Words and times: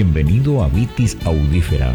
Bienvenido 0.00 0.62
a 0.62 0.68
Vitis 0.68 1.18
Audífera. 1.24 1.92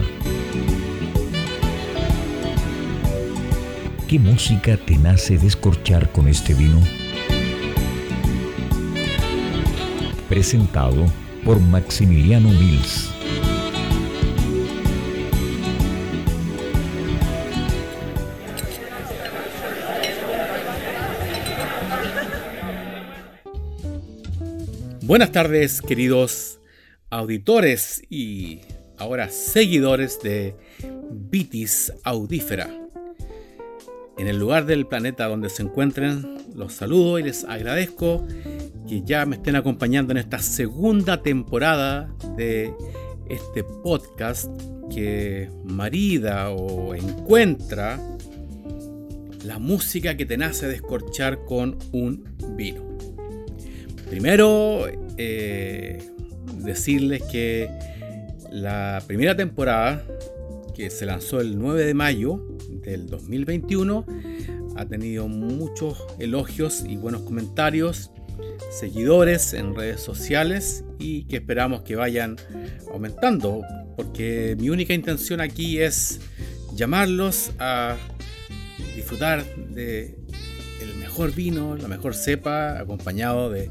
¿Qué 4.09 4.19
música 4.19 4.75
te 4.75 4.97
nace 4.97 5.37
descorchar 5.37 6.11
con 6.11 6.27
este 6.27 6.53
vino? 6.53 6.81
Presentado 10.27 11.05
por 11.45 11.61
Maximiliano 11.61 12.49
Mills. 12.49 13.09
Buenas 25.03 25.31
tardes, 25.31 25.81
queridos 25.81 26.59
auditores 27.13 28.01
y 28.09 28.61
ahora 28.97 29.29
seguidores 29.29 30.19
de 30.21 30.55
Vitis 31.11 31.93
Audífera. 32.03 32.69
En 34.17 34.27
el 34.27 34.37
lugar 34.37 34.65
del 34.65 34.87
planeta 34.87 35.27
donde 35.27 35.49
se 35.49 35.63
encuentren, 35.63 36.37
los 36.55 36.73
saludo 36.73 37.19
y 37.19 37.23
les 37.23 37.43
agradezco 37.45 38.25
que 38.87 39.03
ya 39.03 39.25
me 39.25 39.35
estén 39.35 39.55
acompañando 39.55 40.11
en 40.11 40.17
esta 40.17 40.39
segunda 40.39 41.21
temporada 41.21 42.13
de 42.35 42.73
este 43.29 43.63
podcast 43.63 44.49
que 44.93 45.49
marida 45.63 46.49
o 46.51 46.95
encuentra 46.95 47.99
la 49.45 49.59
música 49.59 50.17
que 50.17 50.25
te 50.25 50.37
nace 50.37 50.67
descorchar 50.67 51.45
con 51.45 51.77
un 51.91 52.23
vino. 52.55 52.97
Primero, 54.09 54.85
eh, 55.17 56.09
decirles 56.57 57.23
que 57.23 57.69
la 58.51 59.03
primera 59.07 59.35
temporada, 59.35 60.03
que 60.75 60.89
se 60.89 61.05
lanzó 61.05 61.41
el 61.41 61.57
9 61.57 61.85
de 61.85 61.93
mayo 61.93 62.57
del 62.83 63.07
2021, 63.07 64.05
ha 64.75 64.85
tenido 64.85 65.27
muchos 65.27 66.03
elogios 66.19 66.83
y 66.87 66.97
buenos 66.97 67.21
comentarios, 67.21 68.11
seguidores 68.71 69.53
en 69.53 69.75
redes 69.75 70.01
sociales 70.01 70.83
y 70.99 71.25
que 71.25 71.37
esperamos 71.37 71.83
que 71.83 71.95
vayan 71.95 72.37
aumentando, 72.91 73.61
porque 73.95 74.55
mi 74.59 74.69
única 74.69 74.93
intención 74.93 75.41
aquí 75.41 75.79
es 75.79 76.19
llamarlos 76.75 77.51
a 77.59 77.97
disfrutar 78.95 79.43
de 79.55 80.17
el 80.81 80.95
mejor 80.95 81.33
vino, 81.33 81.75
la 81.75 81.87
mejor 81.87 82.15
cepa, 82.15 82.79
acompañado 82.79 83.49
de 83.49 83.69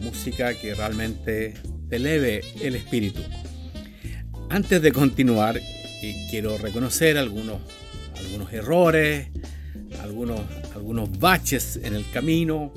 música 0.00 0.54
que 0.54 0.74
realmente 0.74 1.54
te 1.88 1.96
eleve 1.96 2.42
el 2.62 2.76
espíritu. 2.76 3.20
Antes 4.50 4.80
de 4.82 4.92
continuar, 4.92 5.56
eh, 5.58 6.26
quiero 6.30 6.56
reconocer 6.58 7.18
algunos, 7.18 7.58
algunos 8.16 8.52
errores, 8.52 9.28
algunos, 10.02 10.40
algunos 10.74 11.18
baches 11.18 11.78
en 11.82 11.94
el 11.94 12.08
camino. 12.10 12.72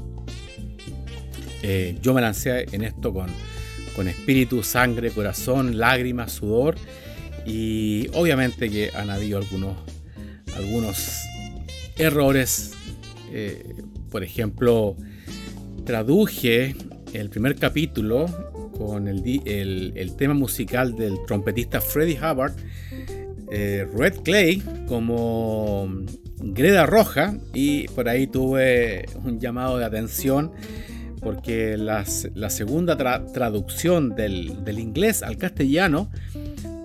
Eh, 1.64 1.98
yo 2.02 2.14
me 2.14 2.22
lancé 2.22 2.66
en 2.72 2.84
esto 2.84 3.14
con, 3.14 3.30
con 3.96 4.08
espíritu, 4.08 4.64
sangre, 4.64 5.12
corazón, 5.12 5.78
lágrimas, 5.78 6.34
sudor 6.34 6.76
y 7.46 8.08
obviamente 8.14 8.70
que 8.70 8.92
han 8.94 9.10
habido 9.10 9.38
algunos, 9.38 9.78
algunos 10.56 11.22
errores. 11.98 12.72
Eh, 13.32 13.76
por 14.10 14.24
ejemplo, 14.24 14.98
traduje 15.86 16.76
el 17.14 17.30
primer 17.30 17.56
capítulo 17.56 18.26
con 18.78 19.08
el, 19.08 20.16
tema 20.18 20.34
musical 20.34 20.96
del 20.96 21.18
trompetista 21.28 21.82
Freddie 21.82 22.18
Hubbard, 22.18 22.54
eh, 23.52 23.88
Red 23.94 24.22
Clay 24.24 24.64
como 24.88 25.90
Greda 26.38 26.86
Roja 26.86 27.36
y 27.54 27.88
por 27.90 28.08
ahí 28.08 28.28
tuve 28.28 29.06
un 29.24 29.40
llamado 29.40 29.78
de 29.78 29.86
atención 29.86 30.52
porque 31.22 31.78
la 31.78 32.04
segunda 32.50 32.98
traducción 33.32 34.16
del, 34.16 34.80
inglés 34.80 35.22
al 35.22 35.38
castellano 35.38 36.10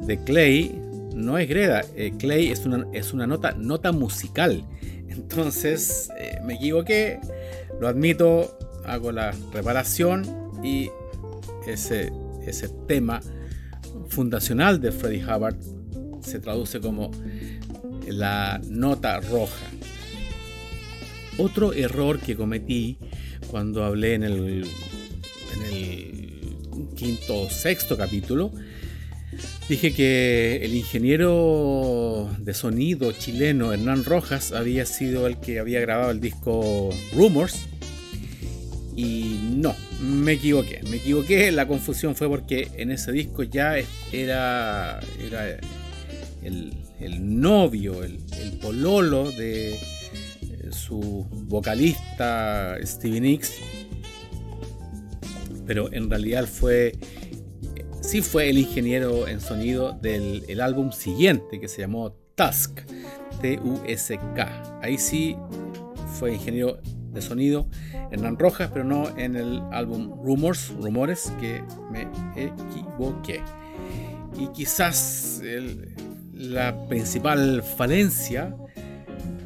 de 0.02 0.22
Clay 0.24 0.78
no 1.14 1.38
es 1.38 1.48
Greda, 1.48 1.82
eh, 1.96 2.12
Clay 2.18 2.50
es 2.50 2.66
una, 2.66 2.86
es 2.92 3.14
una 3.14 3.26
nota, 3.26 3.52
nota 3.52 3.90
musical. 3.92 4.62
Entonces 5.08 6.10
eh, 6.18 6.38
me 6.44 6.54
equivoqué, 6.54 7.18
lo 7.80 7.88
admito, 7.88 8.58
hago 8.84 9.12
la 9.12 9.32
reparación 9.52 10.24
y 10.62 10.90
ese, 11.66 12.12
ese 12.46 12.68
tema 12.86 13.20
fundacional 14.08 14.80
de 14.80 14.92
Freddie 14.92 15.24
Hubbard 15.24 15.56
se 16.22 16.38
traduce 16.40 16.80
como 16.80 17.10
la 18.06 18.60
nota 18.68 19.20
roja. 19.20 19.66
Otro 21.38 21.72
error 21.72 22.18
que 22.18 22.36
cometí 22.36 22.98
cuando 23.50 23.84
hablé 23.84 24.14
en 24.14 24.22
el, 24.22 24.66
en 25.54 25.62
el 25.72 26.94
quinto 26.94 27.42
o 27.42 27.50
sexto 27.50 27.96
capítulo, 27.96 28.52
dije 29.68 29.92
que 29.92 30.60
el 30.62 30.74
ingeniero 30.74 32.30
de 32.38 32.54
sonido 32.54 33.12
chileno 33.12 33.72
Hernán 33.72 34.04
Rojas 34.04 34.52
había 34.52 34.86
sido 34.86 35.26
el 35.26 35.38
que 35.38 35.58
había 35.58 35.80
grabado 35.80 36.10
el 36.10 36.20
disco 36.20 36.90
Rumors 37.14 37.68
y 38.96 39.38
no, 39.54 39.74
me 40.00 40.32
equivoqué. 40.32 40.80
Me 40.88 40.96
equivoqué. 40.96 41.52
La 41.52 41.68
confusión 41.68 42.16
fue 42.16 42.28
porque 42.28 42.70
en 42.76 42.90
ese 42.90 43.12
disco 43.12 43.42
ya 43.42 43.76
era, 44.10 45.00
era 45.20 45.60
el, 46.42 47.40
novio, 47.40 48.02
el, 48.02 48.18
pololo 48.60 49.30
de 49.30 49.74
eh, 49.74 49.78
su 50.70 51.26
vocalista 51.30 52.78
Stevie 52.82 53.20
Nicks. 53.20 53.52
Pero 55.66 55.92
en 55.92 56.08
realidad 56.08 56.46
fue. 56.46 56.92
Sí 58.00 58.22
fue 58.22 58.48
el 58.48 58.58
ingeniero 58.58 59.28
en 59.28 59.40
sonido 59.40 59.92
del 59.92 60.60
álbum 60.60 60.92
siguiente 60.92 61.60
que 61.60 61.68
se 61.68 61.82
llamó 61.82 62.12
Tusk. 62.34 62.80
T-U-S-K. 63.42 64.78
Ahí 64.80 64.96
sí 64.96 65.36
fue 66.18 66.34
ingeniero 66.34 66.80
de 67.16 67.22
sonido 67.22 67.66
Hernán 68.12 68.38
Rojas, 68.38 68.70
pero 68.72 68.84
no 68.84 69.16
en 69.18 69.34
el 69.34 69.60
álbum 69.72 70.22
Rumors, 70.22 70.72
Rumores, 70.80 71.32
que 71.40 71.62
me 71.90 72.06
equivoqué. 72.36 73.40
Y 74.38 74.48
quizás 74.48 75.42
la 76.34 76.86
principal 76.86 77.62
falencia 77.62 78.54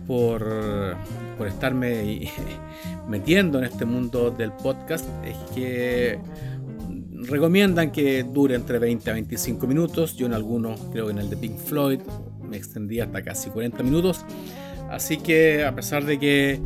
por, 0.06 0.96
por 1.38 1.46
estarme 1.46 2.28
metiendo 3.08 3.58
en 3.58 3.64
este 3.64 3.84
mundo 3.84 4.30
del 4.30 4.52
podcast 4.52 5.06
es 5.24 5.36
que 5.54 6.18
recomiendan 7.12 7.92
que 7.92 8.24
dure 8.24 8.56
entre 8.56 8.78
20 8.78 9.10
a 9.10 9.12
25 9.14 9.66
minutos. 9.66 10.16
Yo 10.16 10.26
en 10.26 10.34
algunos, 10.34 10.80
creo 10.92 11.06
que 11.06 11.12
en 11.12 11.18
el 11.18 11.30
de 11.30 11.36
Pink 11.36 11.56
Floyd, 11.56 12.00
me 12.42 12.56
extendí 12.56 12.98
hasta 12.98 13.22
casi 13.22 13.50
40 13.50 13.82
minutos. 13.84 14.24
Así 14.90 15.18
que 15.18 15.64
a 15.64 15.72
pesar 15.74 16.04
de 16.04 16.18
que 16.18 16.60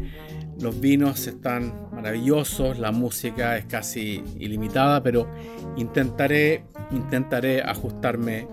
los 0.65 0.81
vinos 0.81 1.27
están 1.27 1.91
maravillosos, 1.93 2.79
la 2.79 2.91
música 2.91 3.59
es 3.59 3.67
casi 3.67 4.25
ilimitada, 4.39 5.03
pero 5.03 5.29
intentaré, 5.77 6.65
intentaré 6.91 7.61
ajustarme 7.61 8.49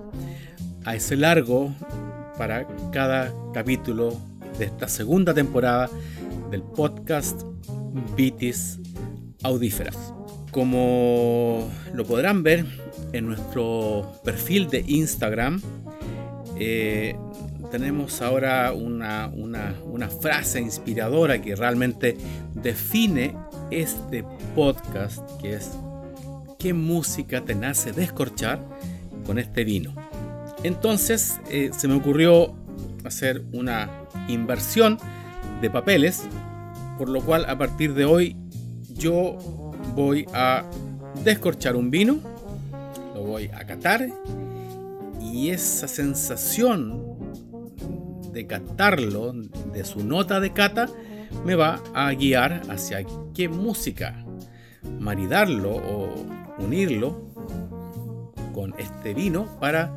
a 0.83 0.94
ese 0.94 1.16
largo 1.16 1.73
para 2.38 2.67
cada 2.91 3.33
capítulo 3.53 4.19
de 4.59 4.66
esta 4.66 4.89
segunda 4.89 5.33
temporada 5.33 5.89
del 6.50 6.63
podcast 6.63 7.44
Vitis 8.17 8.77
Audíferas. 9.44 10.13
Como 10.51 11.71
lo 11.94 12.03
podrán 12.03 12.44
ver 12.44 12.65
en 13.13 13.27
nuestro 13.27 14.19
perfil 14.25 14.69
de 14.69 14.83
Instagram, 14.86 15.62
eh, 16.59 17.15
tenemos 17.69 18.22
ahora 18.22 18.74
una, 18.74 19.28
una, 19.28 20.10
frase 20.10 20.60
inspiradora 20.60 21.42
que 21.42 21.56
realmente 21.56 22.18
define 22.54 23.36
este 23.69 24.25
podcast, 24.56 25.19
que 25.42 25.54
es 25.56 25.72
¿qué 26.60 26.74
música 26.74 27.42
te 27.42 27.56
nace 27.56 27.92
descorchar 27.92 28.60
con 29.25 29.40
este 29.40 29.63
vino? 29.63 29.96
Entonces 30.63 31.40
eh, 31.50 31.72
se 31.78 31.88
me 31.88 31.96
ocurrió 31.96 32.54
hacer 33.04 33.44
una 33.52 33.90
inversión 34.28 34.98
de 35.62 35.69
papeles, 35.69 36.24
por 36.98 37.10
lo 37.10 37.22
cual 37.22 37.46
a 37.46 37.58
partir 37.58 37.94
de 37.94 38.06
hoy 38.06 38.36
yo 38.94 39.38
voy 39.96 40.25
a 40.34 40.66
descorchar 41.24 41.75
un 41.75 41.90
vino, 41.90 42.19
lo 43.16 43.24
voy 43.24 43.50
a 43.54 43.66
catar 43.66 44.08
y 45.22 45.50
esa 45.50 45.88
sensación 45.88 47.11
de 48.41 48.47
catarlo, 48.47 49.33
de 49.33 49.83
su 49.85 50.03
nota 50.03 50.39
de 50.39 50.51
cata, 50.51 50.89
me 51.45 51.53
va 51.53 51.81
a 51.93 52.11
guiar 52.13 52.63
hacia 52.69 53.05
qué 53.35 53.47
música 53.47 54.25
maridarlo 54.99 55.75
o 55.75 56.15
unirlo 56.57 57.29
con 58.53 58.73
este 58.79 59.13
vino 59.13 59.59
para 59.59 59.93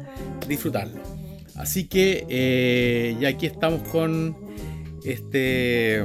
disfrutarlo. 0.47 1.01
Así 1.57 1.89
que 1.89 2.27
eh, 2.29 3.17
ya 3.19 3.29
aquí 3.29 3.47
estamos 3.47 3.81
con 3.89 4.37
este 5.05 6.05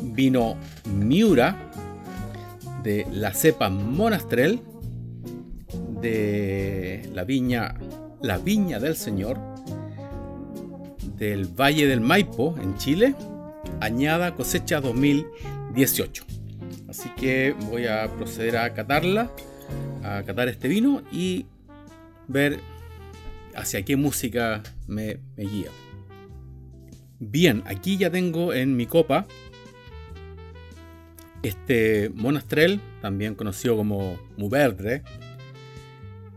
vino 0.00 0.56
Miura 0.92 1.70
de 2.82 3.06
la 3.12 3.32
cepa 3.32 3.68
Monastrel 3.68 4.60
de 6.00 7.08
la 7.14 7.24
viña 7.24 7.74
La 8.22 8.38
Viña 8.38 8.80
del 8.80 8.96
Señor 8.96 9.53
del 11.16 11.46
Valle 11.46 11.86
del 11.86 12.00
Maipo 12.00 12.56
en 12.60 12.76
Chile, 12.76 13.14
añada 13.80 14.34
cosecha 14.34 14.80
2018. 14.80 16.24
Así 16.88 17.08
que 17.16 17.54
voy 17.70 17.86
a 17.86 18.08
proceder 18.16 18.56
a 18.56 18.72
catarla, 18.74 19.30
a 20.02 20.22
catar 20.22 20.48
este 20.48 20.68
vino 20.68 21.02
y 21.10 21.46
ver 22.28 22.60
hacia 23.54 23.84
qué 23.84 23.96
música 23.96 24.62
me, 24.86 25.18
me 25.36 25.44
guía. 25.44 25.70
Bien, 27.18 27.62
aquí 27.66 27.96
ya 27.96 28.10
tengo 28.10 28.52
en 28.52 28.76
mi 28.76 28.86
copa 28.86 29.26
este 31.42 32.10
Monastrel, 32.14 32.80
también 33.00 33.34
conocido 33.34 33.76
como 33.76 34.18
Muverdre, 34.36 35.02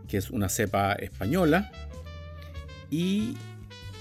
que 0.06 0.18
es 0.18 0.30
una 0.30 0.48
cepa 0.48 0.92
española. 0.92 1.70
Y 2.90 3.34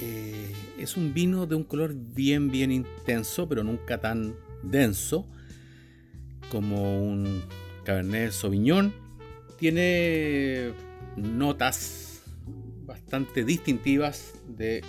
eh, 0.01 0.53
es 0.77 0.97
un 0.97 1.13
vino 1.13 1.45
de 1.45 1.55
un 1.55 1.63
color 1.63 1.94
bien, 1.95 2.49
bien 2.49 2.71
intenso, 2.71 3.47
pero 3.47 3.63
nunca 3.63 3.99
tan 3.99 4.35
denso 4.63 5.27
como 6.51 7.01
un 7.03 7.44
Cabernet 7.83 8.31
Sauvignon. 8.31 8.94
Tiene 9.57 10.73
notas 11.15 12.23
bastante 12.85 13.44
distintivas 13.44 14.33
de 14.47 14.83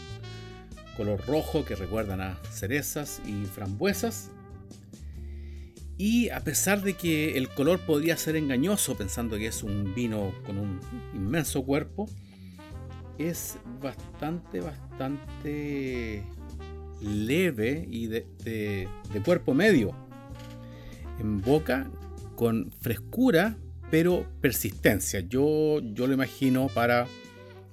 color 0.97 1.25
rojo 1.27 1.65
que 1.65 1.75
recuerdan 1.75 2.21
a 2.21 2.39
cerezas 2.51 3.23
y 3.27 3.45
frambuesas 3.47 4.31
y 5.99 6.31
a 6.31 6.41
pesar 6.41 6.83
de 6.83 6.95
que 6.95 7.37
el 7.37 7.49
color 7.49 7.81
podría 7.81 8.17
ser 8.17 8.37
engañoso 8.37 8.97
pensando 8.97 9.37
que 9.37 9.49
es 9.49 9.65
un 9.65 9.95
vino 9.95 10.33
con 10.47 10.57
un 10.57 10.81
inmenso 11.13 11.65
cuerpo, 11.65 12.09
es 13.19 13.59
bastante, 13.81 14.61
bastante 14.61 16.25
leve 17.01 17.87
y 17.89 18.07
de, 18.07 18.89
cuerpo 19.25 19.55
medio. 19.55 19.95
En 21.19 21.41
boca, 21.41 21.91
con 22.37 22.71
frescura, 22.81 23.57
pero 23.91 24.25
persistencia. 24.41 25.21
Yo, 25.21 25.81
yo 25.81 26.07
lo 26.07 26.15
imagino 26.15 26.69
para 26.69 27.07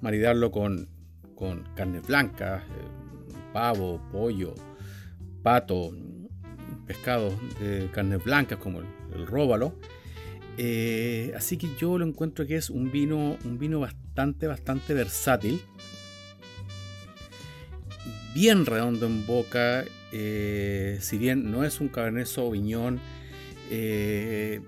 maridarlo 0.01 0.51
con, 0.51 0.89
con 1.35 1.63
carne 1.75 1.99
blanca, 1.99 2.63
eh, 2.63 3.33
pavo, 3.53 4.01
pollo, 4.11 4.55
pato, 5.43 5.91
pescados 6.85 7.33
de 7.59 7.89
carnes 7.91 8.23
blancas 8.23 8.57
como 8.59 8.79
el, 8.79 9.27
róbalo. 9.27 9.75
Eh, 10.57 11.33
así 11.35 11.57
que 11.57 11.69
yo 11.77 11.97
lo 11.97 12.05
encuentro 12.05 12.45
que 12.45 12.55
es 12.55 12.69
un 12.69 12.91
vino, 12.91 13.37
un 13.43 13.57
vino 13.57 13.79
bastante, 13.79 14.04
bastante 14.15 14.93
versátil. 14.93 15.61
Bien 18.33 18.65
redondo 18.65 19.05
en 19.05 19.25
boca. 19.25 19.85
Eh, 20.11 20.97
si 21.01 21.17
bien 21.17 21.51
no 21.51 21.63
es 21.63 21.81
un 21.81 21.89
Cabernet 21.89 22.27
Sauvignon, 22.27 22.99
eh, 23.69 24.61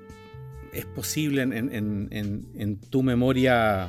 es 0.74 0.86
posible 0.86 1.42
en 1.42 2.80
tu 2.90 3.04
memoria 3.04 3.88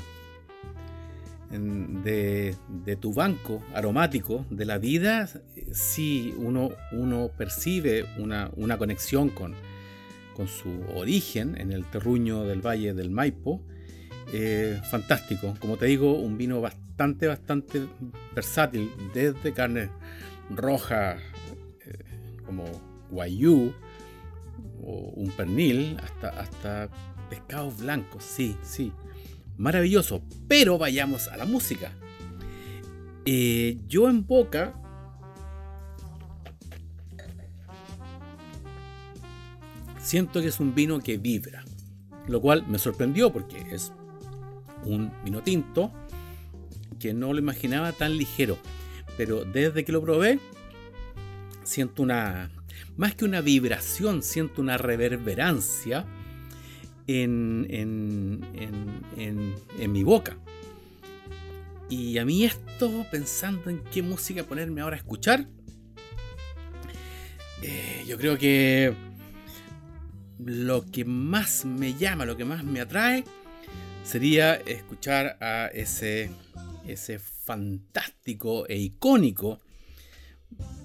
de, 1.51 2.97
tu 3.01 3.13
banco 3.15 3.63
aromático 3.75 4.45
de 4.51 4.65
la 4.65 4.79
vida, 4.79 5.29
si 5.73 6.35
uno, 6.37 6.71
percibe 7.37 8.05
una, 8.19 8.79
conexión 8.79 9.31
con, 9.31 9.55
con, 10.35 10.49
su 10.49 10.69
origen 10.95 11.59
en 11.59 11.73
el 11.73 11.85
terruño 11.85 12.45
del 12.45 12.61
Valle 12.61 12.95
del 12.95 13.11
Maipo. 13.11 13.63
Eh, 14.33 14.81
fantástico, 14.91 15.55
como 15.59 15.77
te 15.77 15.87
digo, 15.87 16.15
un 16.15 16.37
vino 16.37 16.61
bastante, 16.61 17.27
bastante 17.27 17.87
versátil, 18.35 18.91
desde 19.15 19.53
carne 19.53 19.91
roja 20.51 21.17
eh, 21.87 22.05
como 22.45 22.65
guayú 23.11 23.73
o 24.83 25.13
un 25.17 25.31
pernil 25.31 25.97
hasta, 26.03 26.29
hasta 26.29 26.89
pescados 27.31 27.79
blancos, 27.79 28.25
sí, 28.25 28.57
sí 28.63 28.93
maravilloso. 29.59 30.23
Pero 30.47 30.79
vayamos 30.79 31.29
a 31.29 31.37
la 31.37 31.45
música. 31.45 31.93
Eh, 33.27 33.79
yo 33.87 34.09
en 34.09 34.27
boca 34.27 34.73
siento 40.01 40.41
que 40.41 40.49
es 40.49 40.59
un 40.61 40.75
vino 40.75 40.99
que 41.01 41.19
vibra, 41.19 41.63
lo 42.27 42.41
cual 42.41 42.65
me 42.67 42.79
sorprendió 42.79 43.31
porque 43.31 43.59
es 43.71 43.93
un 44.89 45.13
vino 45.25 45.43
tinto 45.43 45.93
que 46.99 47.15
no 47.15 47.33
lo 47.33 47.39
imaginaba 47.39 47.93
tan 47.93 48.17
ligero, 48.17 48.59
pero 49.17 49.45
desde 49.45 49.85
que 49.85 49.93
lo 49.93 50.03
probé 50.03 50.41
siento 51.65 52.03
una, 52.03 52.51
más 52.97 53.15
que 53.15 53.25
una 53.25 53.41
vibración, 53.41 54.23
siento 54.23 54.61
una 54.61 54.79
reverberancia 54.79 56.07
en, 57.07 57.67
en, 57.71 59.93
mi 59.93 60.03
boca. 60.03 60.37
Y 61.89 62.19
a 62.19 62.25
mí 62.25 62.45
esto, 62.45 63.07
pensando 63.11 63.71
en 63.71 63.83
qué 63.85 64.03
música 64.03 64.45
ponerme 64.45 64.83
ahora 64.83 64.97
a 64.97 64.99
escuchar, 64.99 65.47
eh, 67.63 68.05
yo 68.07 68.19
creo 68.19 68.37
que 68.37 68.95
lo 70.45 70.85
que 70.85 71.05
más 71.05 71.65
me 71.65 71.95
llama, 71.95 72.25
lo 72.25 72.37
que 72.37 72.45
más 72.45 72.63
me 72.63 72.81
atrae, 72.81 73.25
sería 74.05 74.55
escuchar 74.55 75.37
a 75.41 75.69
ese, 75.69 76.31
ese 76.87 77.19
fantástico 77.19 78.67
e 78.69 78.77
icónico 78.77 79.61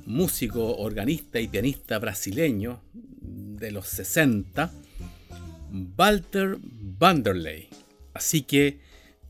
músico, 0.05 0.77
organista 0.77 1.39
y 1.39 1.47
pianista 1.47 1.99
brasileño 1.99 2.81
de 2.93 3.71
los 3.71 3.87
60, 3.87 4.71
Walter 5.97 6.57
Vanderlei. 6.61 7.69
Así 8.13 8.43
que 8.43 8.79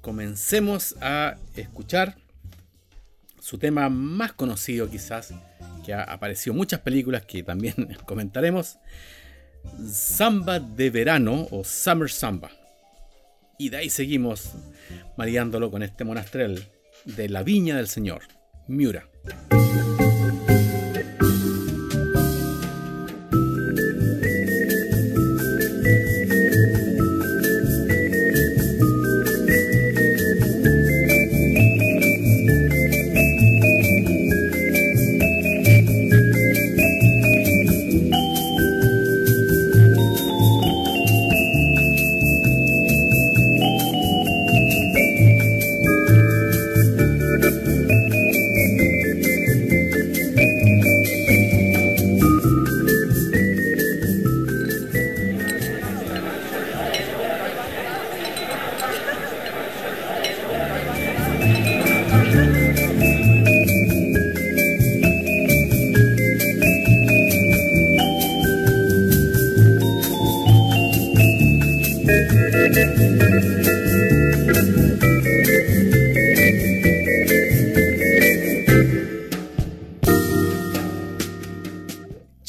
comencemos 0.02 0.96
a 1.02 1.38
escuchar 1.56 2.18
su 3.40 3.58
tema 3.58 3.90
más 3.90 4.34
conocido 4.34 4.90
quizás, 4.90 5.34
que 5.86 5.94
ha 5.94 6.04
aparecido 6.04 6.54
en 6.54 6.58
muchas 6.58 6.80
películas 6.80 7.26
que 7.26 7.44
también 7.44 7.76
comentaremos, 8.06 8.78
Samba 9.90 10.60
de 10.60 10.90
verano 10.90 11.48
o 11.52 11.64
Summer 11.64 12.10
Samba. 12.10 12.52
Y 13.58 13.70
de 13.70 13.78
ahí 13.78 13.90
seguimos 13.90 14.54
mareándolo 15.18 15.72
con 15.72 15.84
este 15.84 16.04
monastrel 16.04 16.64
de 17.06 17.30
la 17.30 17.44
Viña 17.44 17.78
del 17.78 17.88
Señor, 17.88 18.22
Miura. 18.68 19.08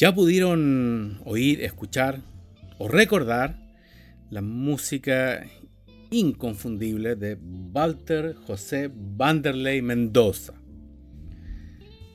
Ya 0.04 0.12
pudieron 0.14 1.22
oír, 1.24 1.62
escuchar 1.62 2.20
o 2.76 2.88
recordar 2.88 3.56
la 4.28 4.42
música 4.42 5.46
inconfundible 6.10 7.16
de 7.16 7.38
Walter 7.72 8.34
José 8.46 8.90
Vanderlei 8.94 9.80
Mendoza. 9.80 10.52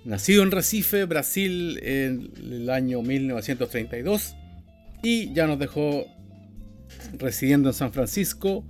Nacido 0.06 0.44
en 0.44 0.52
Recife, 0.52 1.06
Brasil, 1.06 1.80
en 1.82 2.32
el 2.38 2.70
año 2.70 3.02
1932 3.02 4.36
y 5.02 5.34
ya 5.34 5.48
nos 5.48 5.58
dejó 5.58 6.06
residiendo 7.18 7.70
en 7.70 7.74
San 7.74 7.92
Francisco, 7.92 8.68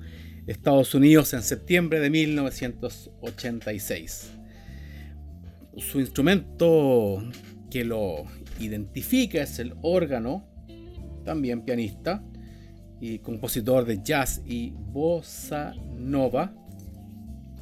Estados 0.48 0.96
Unidos, 0.96 1.34
en 1.34 1.44
septiembre 1.44 2.00
de 2.00 2.10
1986. 2.10 4.32
Su 5.76 6.00
instrumento 6.00 7.22
que 7.70 7.84
lo 7.84 8.26
identifica 8.60 9.42
es 9.42 9.60
el 9.60 9.76
órgano, 9.82 10.46
también 11.26 11.62
pianista 11.62 12.24
y 13.00 13.20
compositor 13.20 13.86
de 13.86 14.02
jazz 14.04 14.42
y 14.46 14.74
bossa 14.76 15.74
nova. 15.98 16.54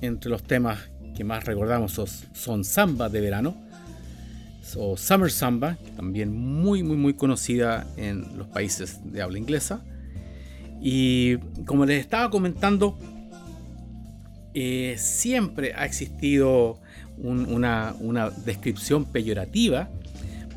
Entre 0.01 0.29
los 0.29 0.43
temas 0.43 0.79
que 1.15 1.23
más 1.23 1.45
recordamos 1.45 1.99
son 2.33 2.63
samba 2.63 3.09
de 3.09 3.21
verano 3.21 3.67
o 4.75 4.97
summer 4.97 5.31
samba, 5.31 5.77
también 5.95 6.35
muy 6.35 6.83
muy 6.83 6.97
muy 6.97 7.13
conocida 7.13 7.87
en 7.95 8.37
los 8.37 8.47
países 8.47 8.99
de 9.11 9.21
habla 9.21 9.37
inglesa. 9.37 9.81
Y 10.81 11.37
como 11.65 11.85
les 11.85 12.01
estaba 12.01 12.29
comentando, 12.29 12.97
eh, 14.53 14.95
siempre 14.97 15.73
ha 15.73 15.85
existido 15.85 16.79
una, 17.17 17.93
descripción 18.45 19.05
peyorativa 19.05 19.89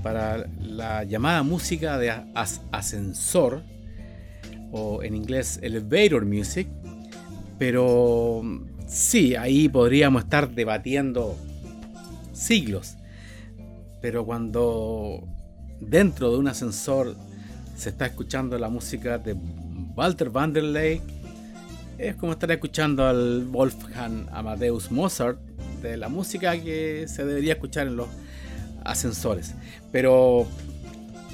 para 0.02 0.46
la 0.60 1.04
llamada 1.04 1.42
música 1.42 1.98
de 1.98 2.10
ascensor, 2.72 3.62
o 4.72 5.02
en 5.02 5.14
inglés 5.14 5.58
elevator 5.62 6.24
music, 6.24 6.68
pero 7.58 8.42
sí, 8.86 9.34
ahí 9.34 9.68
podríamos 9.68 10.24
estar 10.24 10.50
debatiendo 10.50 11.36
siglos. 12.32 12.96
Pero 14.00 14.24
cuando 14.24 15.22
dentro 15.80 16.30
de 16.30 16.38
un 16.38 16.48
ascensor 16.48 17.16
se 17.76 17.90
está 17.90 18.06
escuchando 18.06 18.58
la 18.58 18.68
música 18.68 19.18
de 19.18 19.36
Walter 19.94 20.30
Vanderlei, 20.30 21.00
es 21.98 22.16
como 22.16 22.32
estar 22.32 22.50
escuchando 22.50 23.06
al 23.06 23.44
Wolfgang 23.44 24.26
Amadeus 24.32 24.90
Mozart 24.90 25.38
de 25.82 25.98
la 25.98 26.08
música 26.08 26.58
que 26.58 27.06
se 27.08 27.24
debería 27.24 27.54
escuchar 27.54 27.86
en 27.88 27.96
los 27.96 28.08
ascensores. 28.84 29.54
Pero, 29.92 30.46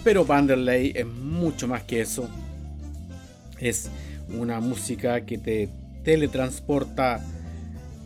pero 0.04 0.24
Vanderlei 0.24 0.92
es 0.94 1.06
mucho 1.06 1.68
más 1.68 1.82
que 1.82 2.00
eso. 2.00 2.28
Es 3.58 3.90
una 4.28 4.60
música 4.60 5.24
que 5.24 5.38
te 5.38 5.68
teletransporta 6.04 7.20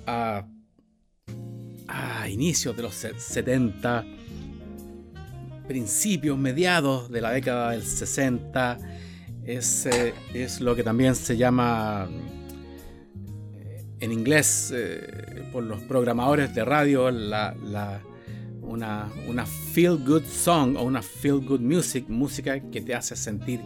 a, 0.07 0.45
a 1.89 2.29
inicios 2.29 2.77
de 2.77 2.83
los 2.83 2.95
70, 2.95 4.05
principios, 5.67 6.39
mediados 6.39 7.11
de 7.11 7.21
la 7.21 7.31
década 7.31 7.73
del 7.73 7.83
60. 7.83 8.79
Es, 9.45 9.87
eh, 9.87 10.15
es 10.35 10.61
lo 10.61 10.77
que 10.77 10.83
también 10.83 11.15
se 11.15 11.37
llama 11.37 12.09
en 14.01 14.13
inglés 14.13 14.73
eh, 14.75 15.45
por 15.53 15.63
los 15.63 15.83
programadores 15.83 16.55
de 16.55 16.65
radio 16.65 17.11
la, 17.11 17.55
una, 18.71 19.11
una, 19.27 19.45
feel 19.47 19.97
good 19.97 20.25
song 20.25 20.77
o 20.77 20.83
una 20.83 21.03
feel 21.03 21.41
good 21.41 21.61
music, 21.61 22.09
música 22.09 22.61
que 22.61 22.81
te 22.81 22.95
hace 22.95 23.17
sentir 23.17 23.61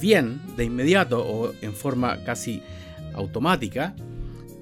bien 0.00 0.40
de 0.56 0.64
inmediato 0.64 1.24
o 1.24 1.52
en 1.60 1.72
forma 1.72 2.24
casi 2.24 2.62
automática. 3.14 3.94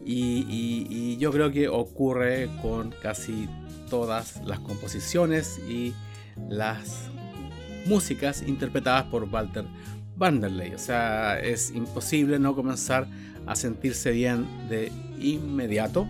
Y, 0.05 1.17
yo 1.19 1.33
creo 1.33 1.51
que 1.51 1.69
ocurre 1.69 2.49
con 2.63 2.95
casi 3.03 3.49
todas 3.91 4.41
las 4.47 4.61
composiciones 4.61 5.59
y 5.69 5.93
las 6.49 7.09
músicas 7.87 8.43
interpretadas 8.47 9.05
por 9.05 9.25
Walter 9.25 9.65
Vanderlei. 10.17 10.75
O 10.75 10.79
sea, 10.79 11.39
es 11.41 11.71
imposible 11.73 12.39
no 12.39 12.55
comenzar 12.55 13.07
a 13.47 13.57
sentirse 13.57 14.13
bien 14.13 14.47
de 14.69 14.93
inmediato. 15.21 16.07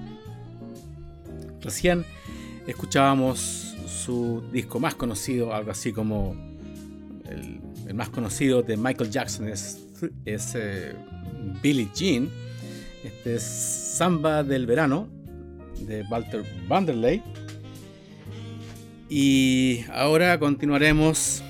Recién 1.61 2.05
escuchábamos 2.69 3.75
su 3.87 4.43
disco 4.53 4.79
más 4.79 4.95
conocido, 4.95 5.55
algo 5.55 5.71
así 5.71 5.93
como 5.93 6.37
el, 7.29 7.95
más 7.95 8.11
conocido 8.11 8.63
de 8.63 8.77
Michael 8.77 9.11
Jackson 9.11 9.49
es, 9.49 9.83
es 10.27 10.55
eh, 10.55 10.95
Billie 11.63 11.89
Jean. 11.95 12.29
Este 13.03 13.37
es 13.37 13.43
Samba 13.43 14.43
del 14.43 14.67
Verano 14.67 15.09
de 15.81 16.05
Walter 16.11 16.45
Vanderlei. 16.69 17.23
Y 19.09 19.85
ahora 19.91 20.39
continuaremos 20.39 21.43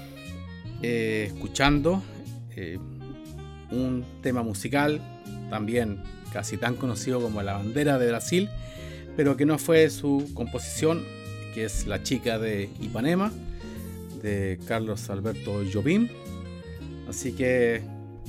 eh, 0.83 1.25
escuchando 1.27 2.01
eh, 2.55 2.79
un 3.73 4.05
tema 4.23 4.45
musical 4.45 5.01
también 5.51 6.01
casi 6.33 6.57
tan 6.57 6.77
conocido 6.77 7.21
como 7.21 7.43
La 7.43 7.55
bandera 7.55 7.99
de 7.99 8.07
Brasil, 8.07 8.49
pero 9.19 9.37
que 9.37 9.45
no 9.45 9.59
fue 9.59 9.91
su 9.91 10.31
composición, 10.33 11.03
que 11.53 11.65
es 11.65 11.89
La 11.89 12.05
chica 12.05 12.39
de 12.39 12.71
Ipanema, 12.81 13.33
de 14.23 14.61
Carlos 14.69 15.11
Alberto 15.11 15.61
Jobim. 15.73 16.07
Así 17.09 17.33
que 17.33 17.83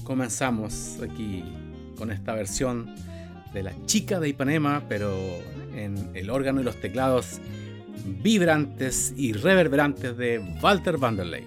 comenzamos 0.03 0.97
aquí 0.99 1.43
con 1.95 2.09
esta 2.09 2.33
versión 2.33 2.95
de 3.53 3.61
La 3.61 3.73
chica 3.85 4.19
de 4.19 4.29
Ipanema, 4.29 4.81
pero 4.89 5.15
en 5.75 6.09
el 6.15 6.31
órgano 6.31 6.59
y 6.59 6.63
los 6.63 6.77
teclados 6.77 7.39
vibrantes 8.23 9.13
y 9.15 9.33
reverberantes 9.33 10.17
de 10.17 10.39
Walter 10.59 10.97
Vanderlei. 10.97 11.45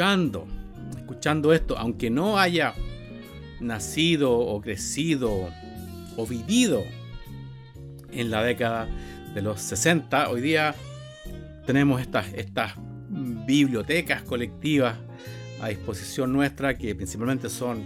Escuchando, 0.00 1.52
esto, 1.52 1.76
aunque 1.76 2.08
no 2.08 2.38
haya 2.38 2.72
nacido 3.60 4.32
o 4.32 4.58
crecido 4.62 5.50
o 6.16 6.26
vivido 6.26 6.82
en 8.10 8.30
la 8.30 8.42
década 8.42 8.88
de 9.34 9.42
los 9.42 9.60
60, 9.60 10.30
hoy 10.30 10.40
día 10.40 10.74
tenemos 11.66 12.00
estas, 12.00 12.32
estas 12.32 12.72
bibliotecas 13.10 14.22
colectivas 14.22 14.96
a 15.60 15.68
disposición 15.68 16.32
nuestra 16.32 16.78
que 16.78 16.94
principalmente 16.94 17.50
son 17.50 17.82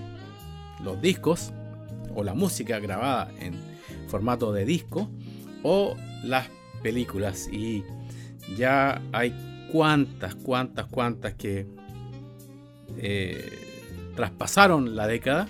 los 0.85 1.03
discos 1.03 1.53
o 2.15 2.23
la 2.23 2.35
música 2.35 2.79
grabada 2.79 3.33
en 3.41 3.55
formato 4.07 4.53
de 4.53 4.65
disco 4.65 5.11
o 5.65 5.97
las 6.23 6.49
películas. 6.81 7.49
Y 7.51 7.83
ya 8.57 9.03
hay 9.11 9.35
cuantas, 9.73 10.37
cuantas, 10.37 10.87
cuantas 10.87 11.35
que 11.35 11.67
eh, 12.99 14.13
traspasaron 14.15 14.97
la 14.97 15.07
década 15.07 15.49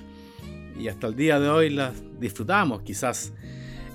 y 0.79 0.89
hasta 0.89 1.07
el 1.07 1.17
día 1.17 1.39
de 1.39 1.49
hoy 1.49 1.71
las 1.71 1.95
disfrutamos. 2.19 2.83
Quizás 2.83 3.33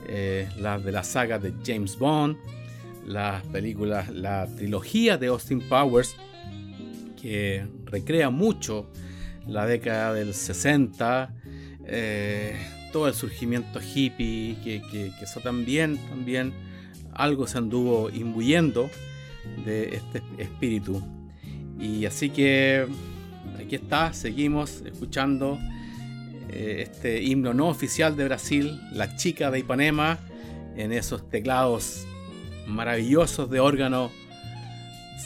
eh, 0.08 0.48
las 0.60 0.84
de 0.84 0.92
la 0.92 1.04
saga 1.04 1.40
de 1.40 1.54
James 1.66 1.98
Bond, 1.98 2.38
las 3.06 3.44
películas, 3.48 4.10
la 4.10 4.48
trilogía 4.48 5.18
de 5.18 5.28
Austin 5.28 5.62
Powers, 5.68 6.16
que 7.22 7.66
recrea 7.86 8.30
mucho 8.30 8.90
la 9.48 9.66
década 9.66 10.14
del 10.14 10.34
60, 10.34 11.34
eh, 11.86 12.56
todo 12.92 13.08
el 13.08 13.14
surgimiento 13.14 13.80
hippie, 13.80 14.58
que, 14.64 14.82
que, 14.92 15.12
eso 15.22 15.42
también, 15.42 15.98
también 16.10 16.54
algo 17.14 17.48
se 17.48 17.58
anduvo 17.58 18.10
imbuyendo 18.10 18.90
de 19.66 19.96
este 19.96 20.24
espíritu. 20.38 21.04
Y 21.80 22.06
así 22.06 22.30
que 22.30 22.88
aquí 23.58 23.76
está, 23.76 24.14
seguimos 24.14 24.82
escuchando 24.86 25.58
eh, 26.50 26.88
este 26.90 27.22
himno 27.22 27.54
no 27.54 27.68
oficial 27.68 28.16
de 28.16 28.26
Brasil, 28.26 28.80
La 28.92 29.16
chica 29.16 29.52
de 29.52 29.60
Ipanema, 29.60 30.20
en 30.76 30.92
esos 30.92 31.30
teclados 31.30 32.06
maravillosos 32.68 33.50
de 33.50 33.60
órgano 33.60 34.12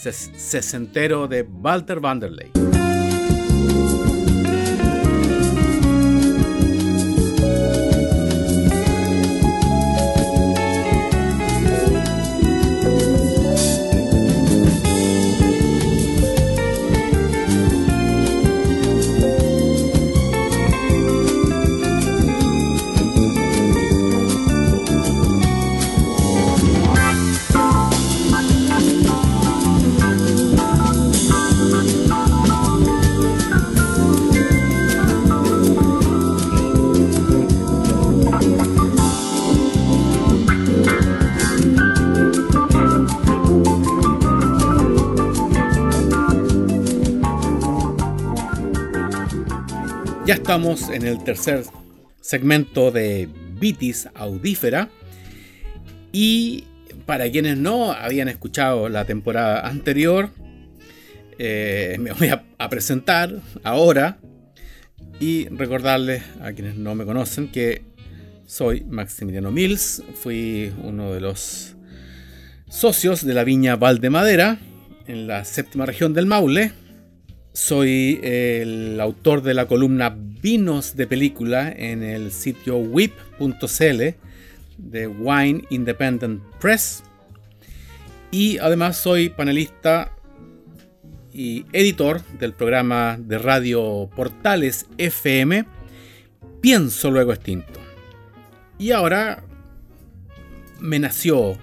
sesentero 0.02 1.28
de 1.28 1.44
Walter 1.44 2.00
Vanderlei. 2.00 2.52
Ya 50.26 50.36
estamos 50.36 50.90
en 50.90 51.06
el 51.06 51.22
tercer 51.22 51.66
segmento 52.22 52.92
de 52.92 53.28
Vitis 53.60 54.08
Audífera. 54.16 54.88
Y 56.14 56.64
para 57.06 57.30
quienes 57.30 57.58
no 57.58 57.92
habían 57.92 58.30
escuchado 58.30 58.88
la 58.88 59.04
temporada 59.04 59.68
anterior, 59.68 60.30
eh, 61.38 61.98
me 62.00 62.14
voy 62.14 62.30
a, 62.30 62.70
presentar 62.70 63.34
ahora 63.66 64.18
y 65.20 65.50
recordarles 65.50 66.24
a 66.42 66.54
quienes 66.54 66.78
no 66.78 66.96
me 66.96 67.04
conocen 67.04 67.50
que 67.50 67.82
soy 68.46 68.86
Maximiliano 68.86 69.52
Mills, 69.52 70.04
fui 70.16 70.72
uno 70.84 71.12
de 71.12 71.20
los 71.20 71.76
socios 72.70 73.26
de 73.26 73.34
la 73.34 73.44
viña 73.44 73.76
Valdemadera 73.76 74.58
en 75.06 75.28
la 75.28 75.44
séptima 75.44 75.86
región 75.86 76.14
del 76.14 76.28
Maule 76.28 76.72
soy 77.54 78.20
el 78.24 79.00
autor 79.00 79.44
de 79.44 79.54
la 79.54 79.68
columna 79.68 80.16
Vinos 80.18 80.96
de 80.96 81.06
Película 81.08 81.72
en 81.72 82.02
el 82.04 82.32
sitio 82.32 82.78
whip.cl 82.78 84.02
de 84.78 85.08
Wine 85.08 85.64
Independent 85.70 86.42
Press. 86.60 87.04
Y 88.32 88.58
además 88.58 88.98
soy 88.98 89.30
panelista 89.30 90.12
y 91.32 91.66
editor 91.72 92.22
del 92.40 92.54
programa 92.54 93.18
de 93.20 93.38
radio 93.38 94.10
Portales 94.16 94.88
FM 94.98 95.66
Pienso 96.60 97.12
Luego 97.12 97.34
Extinto. 97.34 97.80
Y 98.80 98.92
ahora 98.92 99.44
me 100.80 100.98
nació 100.98 101.58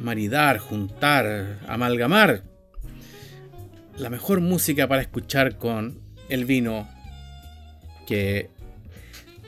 maridar, 0.00 0.58
juntar, 0.58 1.60
amalgamar 1.68 2.42
la 3.98 4.10
mejor 4.10 4.40
música 4.40 4.86
para 4.86 5.02
escuchar 5.02 5.58
con 5.58 6.00
el 6.28 6.44
vino 6.44 6.88
que 8.06 8.50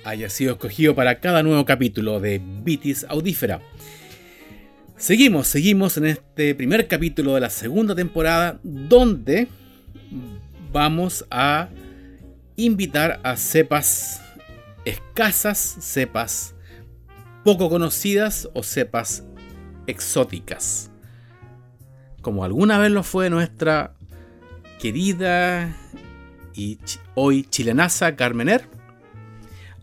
haya 0.04 0.28
sido 0.28 0.52
escogido 0.52 0.95
para 0.95 1.21
cada 1.21 1.42
nuevo 1.42 1.64
capítulo 1.64 2.21
de 2.21 2.40
Vitis 2.62 3.07
Audífera. 3.09 3.61
Seguimos, 4.97 5.47
seguimos 5.47 5.97
en 5.99 6.07
este 6.07 6.54
primer 6.54 6.88
capítulo 6.88 7.35
de 7.35 7.40
la 7.40 7.50
segunda 7.50 7.95
temporada 7.95 8.59
donde 8.62 9.48
vamos 10.72 11.25
a 11.31 11.68
invitar 12.57 13.20
a 13.22 13.37
cepas 13.37 14.20
escasas, 14.85 15.59
cepas 15.59 16.55
poco 17.44 17.70
conocidas 17.70 18.48
o 18.53 18.62
cepas 18.62 19.25
exóticas. 19.87 20.90
Como 22.20 22.44
alguna 22.44 22.79
vez 22.79 22.90
lo 22.90 23.03
fue 23.03 23.31
nuestra 23.31 23.94
querida 24.81 25.77
y 26.55 26.79
hoy 27.14 27.45
chilenaza 27.45 28.16
Carmener. 28.16 28.66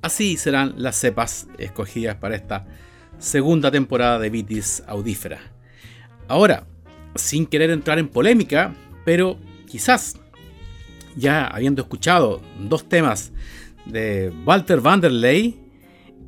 Así 0.01 0.37
serán 0.37 0.73
las 0.77 0.95
cepas 0.95 1.47
escogidas 1.57 2.15
para 2.15 2.35
esta 2.35 2.65
segunda 3.19 3.69
temporada 3.71 4.19
de 4.19 4.29
Vitis 4.29 4.83
Audífera. 4.87 5.39
Ahora, 6.27 6.65
sin 7.15 7.45
querer 7.45 7.69
entrar 7.69 7.99
en 7.99 8.09
polémica, 8.09 8.73
pero 9.05 9.37
quizás 9.67 10.17
ya 11.15 11.45
habiendo 11.45 11.83
escuchado 11.83 12.41
dos 12.59 12.89
temas 12.89 13.31
de 13.85 14.33
Walter 14.45 14.81
Vanderlei, 14.81 15.59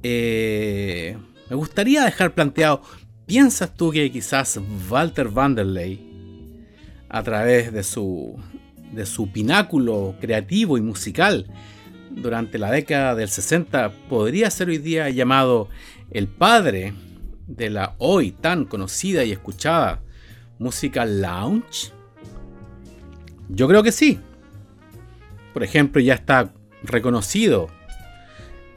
eh, 0.03 1.17
me 1.49 1.55
gustaría 1.55 2.03
dejar 2.05 2.33
planteado, 2.33 2.83
¿piensas 3.25 3.75
tú 3.75 3.91
que 3.91 4.11
quizás 4.11 4.59
Walter 4.89 5.27
Vanderlei, 5.27 6.09
a 7.09 7.23
través 7.23 7.73
de 7.73 7.83
su 7.83 8.37
de 8.91 9.05
su 9.05 9.31
pináculo 9.31 10.15
creativo 10.19 10.77
y 10.77 10.81
musical 10.81 11.47
durante 12.09 12.57
la 12.57 12.71
década 12.71 13.15
del 13.15 13.29
60 13.29 13.91
podría 14.09 14.49
ser 14.49 14.69
hoy 14.69 14.77
día 14.77 15.09
llamado 15.09 15.69
el 16.11 16.27
padre 16.27 16.93
de 17.47 17.69
la 17.69 17.95
hoy 17.97 18.31
tan 18.31 18.65
conocida 18.65 19.23
y 19.23 19.31
escuchada 19.31 20.01
música 20.59 21.05
lounge? 21.05 21.91
Yo 23.49 23.67
creo 23.67 23.81
que 23.81 23.91
sí. 23.91 24.19
Por 25.53 25.63
ejemplo, 25.63 25.99
ya 25.99 26.13
está 26.13 26.53
reconocido 26.83 27.67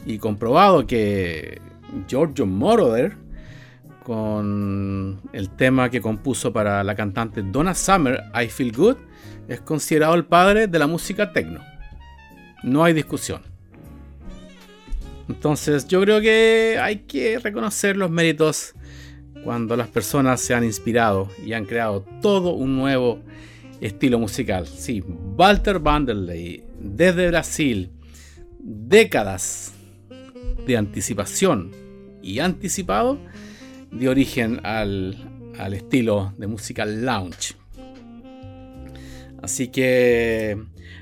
y 0.07 0.19
comprobado 0.19 0.87
que 0.87 1.61
Giorgio 2.09 2.47
Moroder, 2.47 3.17
con 4.03 5.21
el 5.33 5.51
tema 5.51 5.91
que 5.91 6.01
compuso 6.01 6.53
para 6.53 6.83
la 6.85 6.95
cantante 6.95 7.43
Donna 7.43 7.75
Summer, 7.75 8.23
I 8.35 8.49
Feel 8.49 8.73
Good, 8.73 8.97
es 9.49 9.61
considerado 9.61 10.15
el 10.15 10.25
padre 10.25 10.67
de 10.67 10.79
la 10.79 10.87
música 10.87 11.33
techno. 11.33 11.61
No 12.63 12.85
hay 12.85 12.93
discusión. 12.93 13.43
Entonces 15.29 15.87
yo 15.87 16.01
creo 16.03 16.21
que 16.21 16.79
hay 16.81 17.01
que 17.01 17.39
reconocer 17.39 17.97
los 17.97 18.11
méritos 18.11 18.75
cuando 19.45 19.77
las 19.77 19.89
personas 19.89 20.41
se 20.41 20.55
han 20.55 20.65
inspirado 20.65 21.29
y 21.45 21.53
han 21.53 21.65
creado 21.65 22.05
todo 22.21 22.55
un 22.55 22.77
nuevo 22.77 23.21
estilo 23.81 24.19
musical. 24.19 24.67
Sí, 24.67 25.03
Walter 25.37 25.79
Vanderlei, 25.79 26.65
desde 26.79 27.29
Brasil, 27.29 27.91
décadas 28.61 29.73
de 30.67 30.77
anticipación 30.77 31.73
y 32.23 32.39
anticipado, 32.39 33.19
de 33.93 34.09
origen 34.09 34.61
al, 34.65 35.17
al 35.59 35.75
estilo 35.75 36.35
de 36.39 36.47
música 36.47 36.85
lounge. 36.85 37.55
Así 39.43 39.69
que 39.69 40.57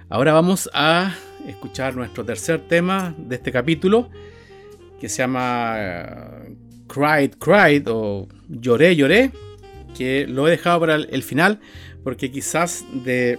ahora 0.08 0.32
vamos 0.32 0.68
a 0.72 1.14
escuchar 1.46 1.96
nuestro 1.96 2.24
tercer 2.24 2.66
tema 2.68 3.14
de 3.16 3.36
este 3.36 3.52
capítulo, 3.52 4.10
que 5.00 5.08
se 5.08 5.18
llama 5.18 5.74
eh, 5.78 6.56
Cried, 6.86 7.32
Cried 7.38 7.86
o 7.88 8.28
Lloré, 8.48 8.96
Lloré, 8.96 9.30
que 9.96 10.26
lo 10.26 10.46
he 10.46 10.50
dejado 10.50 10.80
para 10.80 10.96
el 10.96 11.22
final 11.22 11.60
porque 12.02 12.30
quizás 12.30 12.84
de 13.04 13.38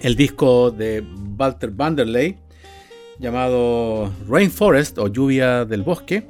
el 0.00 0.16
disco 0.16 0.70
de 0.70 1.04
Walter 1.38 1.70
Vanderlei 1.70 2.38
llamado 3.18 4.12
Rainforest 4.28 4.98
o 4.98 5.08
Lluvia 5.08 5.64
del 5.64 5.82
Bosque, 5.82 6.26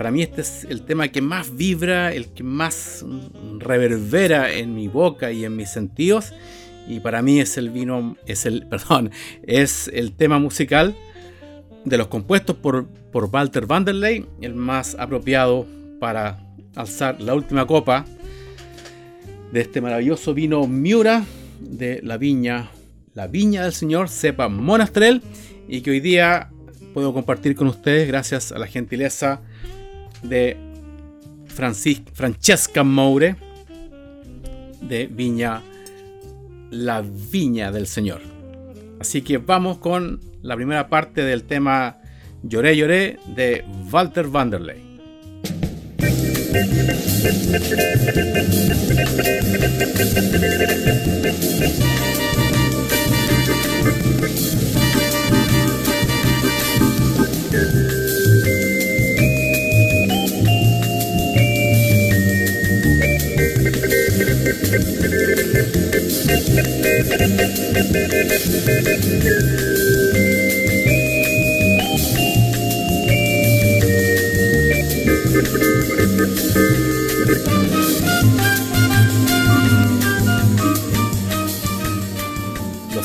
para 0.00 0.10
mí 0.10 0.22
este 0.22 0.40
es 0.40 0.66
el 0.70 0.80
tema 0.80 1.08
que 1.08 1.20
más 1.20 1.54
vibra, 1.58 2.14
el 2.14 2.28
que 2.28 2.42
más 2.42 3.04
reverbera 3.58 4.50
en 4.50 4.74
mi 4.74 4.88
boca 4.88 5.30
y 5.30 5.44
en 5.44 5.54
mis 5.56 5.68
sentidos. 5.68 6.32
Y 6.88 7.00
para 7.00 7.20
mí 7.20 7.38
es 7.38 7.58
el 7.58 7.68
vino, 7.68 8.16
es 8.24 8.46
el, 8.46 8.66
perdón, 8.70 9.10
es 9.42 9.90
el 9.92 10.12
tema 10.12 10.38
musical 10.38 10.96
de 11.84 11.98
los 11.98 12.06
compuestos 12.06 12.56
por, 12.56 12.86
por 13.12 13.26
Walter 13.26 13.66
Vanderlei, 13.66 14.24
el 14.40 14.54
más 14.54 14.96
apropiado 14.98 15.66
para 15.98 16.38
alzar 16.76 17.20
la 17.20 17.34
última 17.34 17.66
copa 17.66 18.06
de 19.52 19.60
este 19.60 19.82
maravilloso 19.82 20.32
vino 20.32 20.66
Miura 20.66 21.26
de 21.60 22.00
la 22.02 22.16
viña, 22.16 22.70
la 23.12 23.26
viña 23.26 23.64
del 23.64 23.74
señor 23.74 24.08
Cepa 24.08 24.48
Monastrel 24.48 25.20
y 25.68 25.82
que 25.82 25.90
hoy 25.90 26.00
día 26.00 26.48
puedo 26.94 27.12
compartir 27.12 27.54
con 27.54 27.66
ustedes 27.66 28.08
gracias 28.08 28.50
a 28.50 28.58
la 28.58 28.66
gentileza 28.66 29.42
de 30.22 30.56
Francesca 31.46 32.82
Moure 32.84 33.36
de 34.82 35.06
Viña 35.06 35.62
la 36.70 37.02
viña 37.02 37.72
del 37.72 37.86
Señor. 37.86 38.20
Así 39.00 39.22
que 39.22 39.38
vamos 39.38 39.78
con 39.78 40.20
la 40.42 40.56
primera 40.56 40.88
parte 40.88 41.22
del 41.22 41.44
tema 41.44 41.98
Lloré, 42.42 42.76
lloré 42.76 43.18
de 43.34 43.64
Walter 43.90 44.26
Vanderlei. 44.28 44.90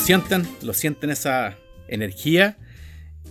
Sienten, 0.06 0.46
lo 0.62 0.72
sienten 0.72 1.10
esa 1.10 1.56
energía, 1.88 2.56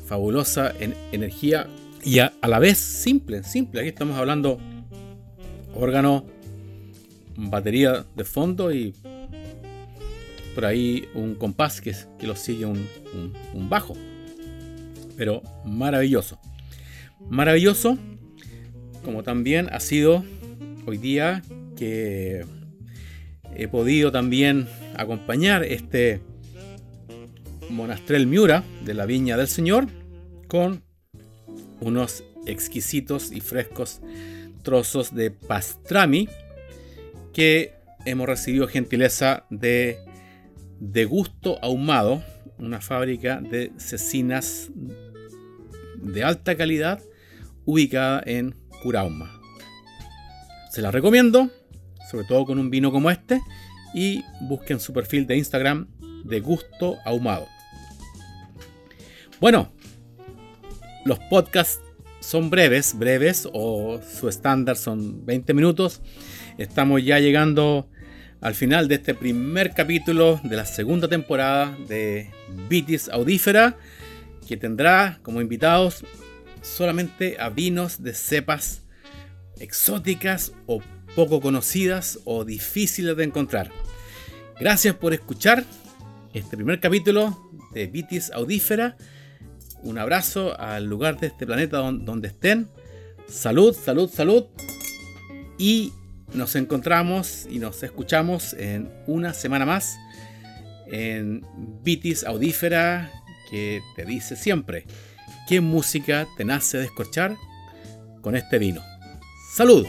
fabulosa 0.07 0.73
energía 1.13 1.67
y 2.03 2.19
a, 2.19 2.33
la 2.45 2.59
vez 2.59 2.77
simple, 2.77 3.43
simple. 3.43 3.79
Aquí 3.79 3.87
estamos 3.87 4.17
hablando 4.17 4.59
órgano, 5.73 6.25
batería 7.37 8.05
de 8.13 8.25
fondo 8.25 8.73
y 8.73 8.93
por 10.53 10.65
ahí 10.65 11.07
un 11.13 11.35
compás 11.35 11.79
que, 11.79 11.95
que 12.19 12.27
lo 12.27 12.35
sigue 12.35 12.65
un, 12.65 12.85
un 13.53 13.69
bajo. 13.69 13.93
Pero 15.15 15.43
maravilloso. 15.63 16.41
Maravilloso 17.29 17.97
como 19.05 19.23
también 19.23 19.69
ha 19.71 19.79
sido 19.79 20.25
hoy 20.85 20.97
día 20.97 21.41
que 21.77 22.45
he 23.55 23.69
podido 23.69 24.11
también 24.11 24.67
acompañar 24.97 25.63
este 25.63 26.19
monastrel 27.69 28.27
Miura 28.27 28.63
de 28.83 28.93
la 28.93 29.05
Viña 29.05 29.37
del 29.37 29.47
Señor 29.47 29.87
con 30.47 30.83
unos 31.81 32.23
exquisitos 32.45 33.31
y 33.31 33.41
frescos 33.41 34.01
trozos 34.63 35.13
de 35.13 35.31
pastrami 35.31 36.27
que 37.33 37.73
hemos 38.05 38.27
recibido 38.27 38.67
gentileza 38.67 39.45
de 39.49 39.99
De 40.79 41.05
Gusto 41.05 41.57
Ahumado, 41.61 42.23
una 42.57 42.81
fábrica 42.81 43.41
de 43.41 43.71
cecinas 43.77 44.69
de 45.95 46.23
alta 46.23 46.55
calidad 46.55 47.01
ubicada 47.65 48.21
en 48.25 48.55
Curauma. 48.81 49.41
Se 50.71 50.81
la 50.81 50.91
recomiendo, 50.91 51.49
sobre 52.11 52.25
todo 52.25 52.45
con 52.45 52.59
un 52.59 52.69
vino 52.69 52.91
como 52.91 53.09
este, 53.09 53.41
y 53.93 54.23
busquen 54.41 54.79
su 54.79 54.93
perfil 54.93 55.25
de 55.25 55.37
Instagram 55.37 55.87
de 56.25 56.39
gusto 56.39 56.97
ahumado. 57.05 57.47
Bueno, 59.41 59.73
los 61.03 61.19
podcasts 61.29 61.81
son 62.21 62.49
breves, 62.49 62.97
breves, 62.97 63.47
o 63.51 63.99
su 64.01 64.29
estándar 64.29 64.77
son 64.77 65.25
20 65.25 65.53
minutos. 65.53 66.01
Estamos 66.57 67.03
ya 67.03 67.19
llegando 67.19 67.89
al 68.39 68.55
final 68.55 68.87
de 68.87 68.95
este 68.95 69.13
primer 69.13 69.73
capítulo 69.73 70.39
de 70.43 70.55
la 70.55 70.65
segunda 70.65 71.09
temporada 71.09 71.77
de 71.87 72.31
Vitis 72.69 73.09
Audífera, 73.09 73.77
que 74.47 74.55
tendrá 74.55 75.19
como 75.21 75.41
invitados 75.41 76.05
solamente 76.61 77.35
a 77.39 77.49
vinos 77.49 78.01
de 78.03 78.13
cepas 78.13 78.83
exóticas 79.59 80.53
o 80.65 80.81
poco 81.13 81.41
conocidas 81.41 82.19
o 82.23 82.45
difíciles 82.45 83.17
de 83.17 83.25
encontrar. 83.25 83.69
Gracias 84.59 84.95
por 84.95 85.13
escuchar 85.13 85.65
este 86.33 86.55
primer 86.55 86.79
capítulo 86.79 87.51
de 87.73 87.87
Vitis 87.87 88.31
Audífera 88.31 88.95
un 89.85 89.99
abrazo 89.99 90.59
al 90.59 90.85
lugar 90.85 91.19
de 91.19 91.27
este 91.27 91.45
planeta 91.45 91.77
donde 91.77 92.27
estén. 92.27 92.67
Salud, 93.27 93.73
salud, 93.73 94.09
salud. 94.09 94.45
Y 95.57 95.93
nos 96.33 96.55
encontramos 96.55 97.47
y 97.49 97.59
nos 97.59 97.81
escuchamos 97.83 98.53
en 98.53 98.91
una 99.07 99.33
semana 99.33 99.65
más 99.65 99.95
en 100.87 101.45
Vitis 101.83 102.23
Audífera 102.23 103.11
que 103.49 103.81
te 103.95 104.05
dice 104.05 104.35
siempre 104.35 104.85
qué 105.47 105.61
música 105.61 106.27
te 106.35 106.45
nace 106.45 106.79
de 106.79 106.85
escuchar 106.85 107.35
con 108.21 108.35
este 108.35 108.57
vino. 108.59 108.81
¡Salud! 109.55 109.85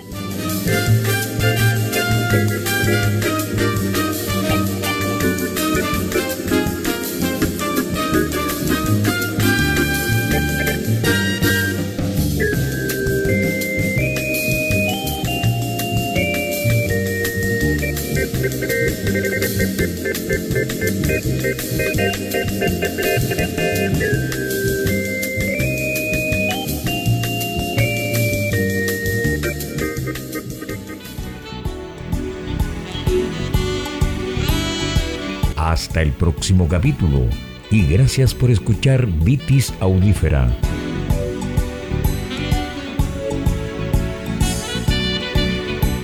Hasta 35.97 36.03
el 36.03 36.13
próximo 36.13 36.69
capítulo 36.69 37.27
y 37.71 37.87
gracias 37.87 38.35
por 38.35 38.51
escuchar 38.51 39.07
Vitis 39.07 39.73
Audífera. 39.81 40.55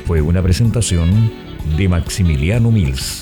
Fue 0.06 0.22
una 0.22 0.42
presentación 0.42 1.30
de 1.76 1.90
Maximiliano 1.90 2.70
Mills. 2.70 3.21